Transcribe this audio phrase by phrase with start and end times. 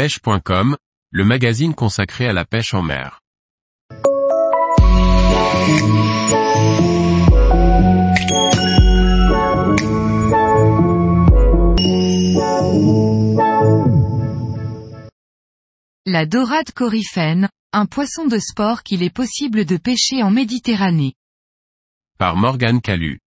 [0.00, 0.78] pêche.com,
[1.10, 3.20] le magazine consacré à la pêche en mer.
[16.06, 21.12] La dorade coryphène, un poisson de sport qu'il est possible de pêcher en Méditerranée.
[22.18, 23.18] Par Morgane Calu.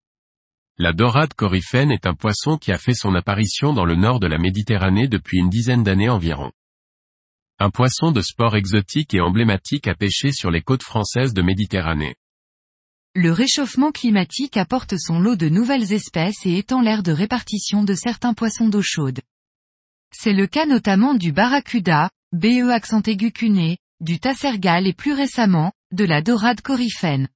[0.79, 4.25] La dorade coryphène est un poisson qui a fait son apparition dans le nord de
[4.25, 6.51] la Méditerranée depuis une dizaine d'années environ.
[7.59, 12.15] Un poisson de sport exotique et emblématique à pêcher sur les côtes françaises de Méditerranée.
[13.15, 17.93] Le réchauffement climatique apporte son lot de nouvelles espèces et étend l'aire de répartition de
[17.93, 19.21] certains poissons d'eau chaude.
[20.11, 26.23] C'est le cas notamment du barracuda, BE accent du tassergal et plus récemment, de la
[26.23, 27.29] dorade coryphène.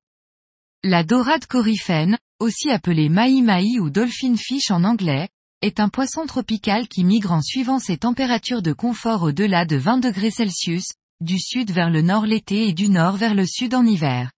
[0.83, 5.29] La dorade coryphène, aussi appelée maï-maï ou dolphin fish en anglais,
[5.61, 9.97] est un poisson tropical qui migre en suivant ses températures de confort au-delà de 20
[9.97, 10.85] degrés Celsius,
[11.19, 14.31] du sud vers le nord l'été et du nord vers le sud en hiver.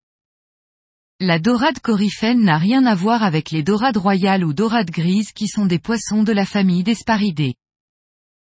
[1.19, 5.49] La dorade coryphène n'a rien à voir avec les dorades royales ou dorades grises qui
[5.49, 7.55] sont des poissons de la famille des sparidés.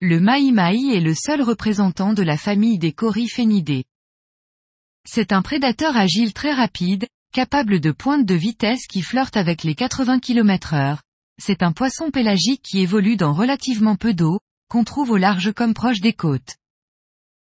[0.00, 3.84] Le maï-maï est le seul représentant de la famille des coryphénidés.
[5.04, 9.74] C'est un prédateur agile très rapide, capable de pointe de vitesse qui flirte avec les
[9.74, 11.02] 80 km heure.
[11.42, 15.72] C'est un poisson pélagique qui évolue dans relativement peu d'eau, qu'on trouve au large comme
[15.72, 16.56] proche des côtes.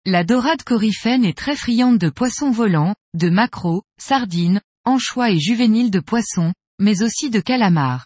[0.05, 5.89] La dorade coryphène est très friande de poissons volants, de maquereaux, sardines, anchois et juvéniles
[5.89, 8.05] de poissons, mais aussi de calamars.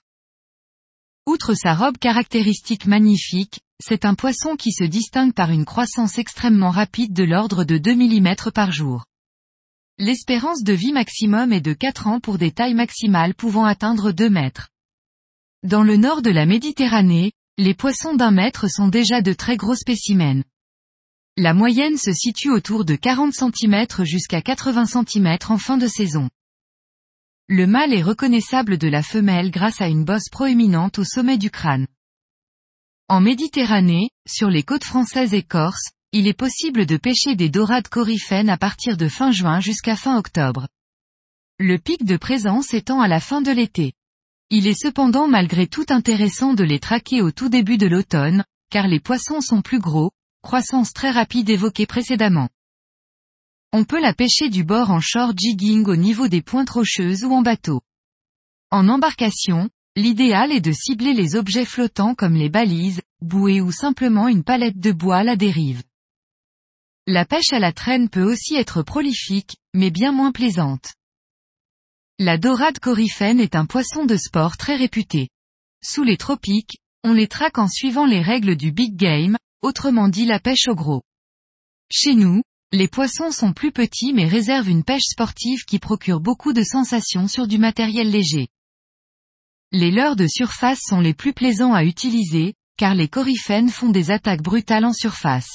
[1.27, 6.71] Outre sa robe caractéristique magnifique, c'est un poisson qui se distingue par une croissance extrêmement
[6.71, 9.03] rapide de l'ordre de 2 mm par jour.
[9.97, 14.29] L'espérance de vie maximum est de 4 ans pour des tailles maximales pouvant atteindre 2
[14.29, 14.70] mètres.
[15.63, 19.75] Dans le nord de la Méditerranée, les poissons d'un mètre sont déjà de très gros
[19.75, 20.43] spécimens.
[21.37, 26.31] La moyenne se situe autour de 40 cm jusqu'à 80 cm en fin de saison.
[27.47, 31.51] Le mâle est reconnaissable de la femelle grâce à une bosse proéminente au sommet du
[31.51, 31.85] crâne.
[33.07, 37.87] En Méditerranée, sur les côtes françaises et corses, il est possible de pêcher des dorades
[37.87, 40.67] coryphènes à partir de fin juin jusqu'à fin octobre.
[41.59, 43.93] Le pic de présence étant à la fin de l'été.
[44.51, 48.87] Il est cependant malgré tout intéressant de les traquer au tout début de l'automne, car
[48.87, 50.11] les poissons sont plus gros,
[50.43, 52.49] croissance très rapide évoquée précédemment.
[53.73, 57.33] On peut la pêcher du bord en short jigging au niveau des pointes rocheuses ou
[57.33, 57.81] en bateau.
[58.69, 64.29] En embarcation, L'idéal est de cibler les objets flottants comme les balises, bouées ou simplement
[64.29, 65.83] une palette de bois à la dérive.
[67.07, 70.93] La pêche à la traîne peut aussi être prolifique, mais bien moins plaisante.
[72.23, 75.29] La dorade coryphène est un poisson de sport très réputé.
[75.83, 80.27] Sous les tropiques, on les traque en suivant les règles du big game, autrement dit
[80.27, 81.01] la pêche au gros.
[81.91, 86.53] Chez nous, les poissons sont plus petits mais réservent une pêche sportive qui procure beaucoup
[86.53, 88.49] de sensations sur du matériel léger.
[89.71, 94.11] Les leurres de surface sont les plus plaisants à utiliser, car les coryphènes font des
[94.11, 95.49] attaques brutales en surface.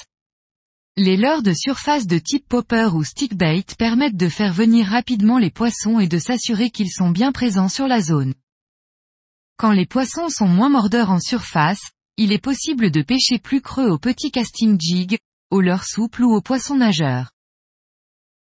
[0.99, 5.51] Les leurres de surface de type popper ou stickbait permettent de faire venir rapidement les
[5.51, 8.33] poissons et de s'assurer qu'ils sont bien présents sur la zone.
[9.59, 13.91] Quand les poissons sont moins mordeurs en surface, il est possible de pêcher plus creux
[13.91, 15.19] au petit casting jig,
[15.51, 17.31] au leurre souple ou au poisson nageur.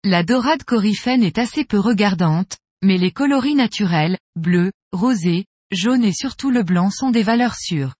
[0.03, 6.13] La dorade coryphène est assez peu regardante, mais les coloris naturels, bleu, rosé, jaune et
[6.13, 7.95] surtout le blanc sont des valeurs sûres.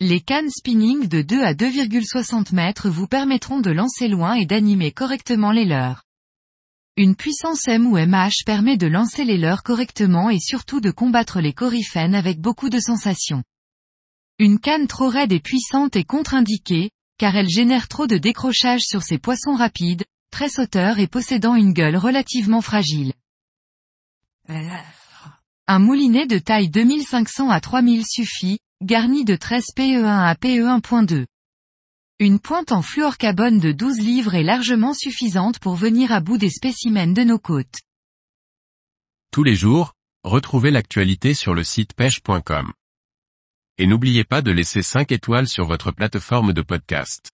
[0.00, 4.92] Les cannes spinning de 2 à 2,60 mètres vous permettront de lancer loin et d'animer
[4.92, 6.04] correctement les leurres.
[6.96, 11.40] Une puissance M ou MH permet de lancer les leurres correctement et surtout de combattre
[11.40, 13.42] les coryphènes avec beaucoup de sensations.
[14.38, 19.02] Une canne trop raide et puissante est contre-indiquée, car elle génère trop de décrochage sur
[19.02, 23.14] ces poissons rapides, très sauteurs et possédant une gueule relativement fragile.
[25.66, 31.26] Un moulinet de taille 2500 à 3000 suffit, garni de 13 PE1 à PE1.2.
[32.20, 36.48] Une pointe en fluorcarbone de 12 livres est largement suffisante pour venir à bout des
[36.48, 37.80] spécimens de nos côtes.
[39.32, 42.72] Tous les jours, retrouvez l'actualité sur le site pêche.com.
[43.78, 47.30] Et n'oubliez pas de laisser 5 étoiles sur votre plateforme de podcast.